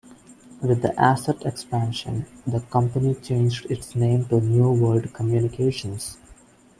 With 0.63 0.81
the 0.81 0.99
asset 0.99 1.45
expansion, 1.45 2.25
the 2.47 2.59
company 2.61 3.13
changed 3.13 3.69
its 3.69 3.95
name 3.95 4.25
to 4.29 4.41
New 4.41 4.71
World 4.71 5.13
Communications. 5.13 6.17